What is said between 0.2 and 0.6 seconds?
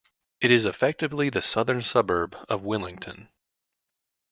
It